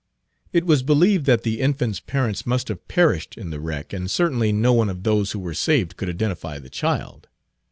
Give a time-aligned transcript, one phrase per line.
[0.51, 4.51] It was believed that the infant's parents must have perished in the wreck, and certainly
[4.51, 7.27] no one of those who were saved could identify the child.